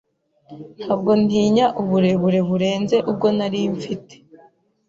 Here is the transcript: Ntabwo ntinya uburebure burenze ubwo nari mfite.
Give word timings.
Ntabwo 0.79 1.11
ntinya 1.25 1.65
uburebure 1.81 2.39
burenze 2.49 2.95
ubwo 3.11 3.27
nari 3.37 3.59
mfite. 3.75 4.15